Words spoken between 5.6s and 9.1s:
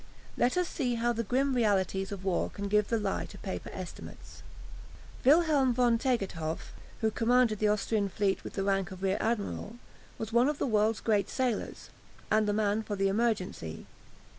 von Tegethoff, who commanded the Austrian fleet with the rank of